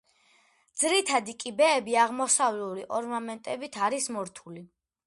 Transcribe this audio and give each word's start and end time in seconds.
ძირითადი 0.83 1.35
კიბეები 1.43 1.99
აღმოსავლური 2.07 2.87
ორნამენტებით 3.01 3.83
არის 3.91 4.15
მორთული. 4.19 4.69